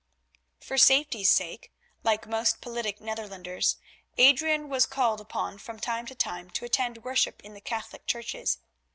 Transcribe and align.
For 0.59 0.79
safety's 0.79 1.29
sake, 1.29 1.71
like 2.03 2.25
most 2.25 2.59
politic 2.59 2.99
Netherlanders, 3.01 3.77
Adrian 4.17 4.67
was 4.67 4.87
called 4.87 5.21
upon 5.21 5.59
from 5.59 5.79
time 5.79 6.07
to 6.07 6.15
time 6.15 6.49
to 6.49 6.65
attend 6.65 7.03
worship 7.03 7.39
in 7.43 7.53
the 7.53 7.61
Catholic 7.61 8.07
churches. 8.07 8.57